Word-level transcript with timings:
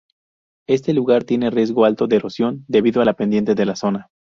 Este 0.67 0.93
lugar 0.95 1.25
tiene 1.25 1.51
riesgo 1.51 1.85
alto 1.85 2.07
de 2.07 2.15
erosión, 2.15 2.65
debido 2.67 3.03
a 3.03 3.05
la 3.05 3.13
pendiente 3.13 3.53
de 3.53 3.65
la 3.67 3.75
zona. 3.75 4.07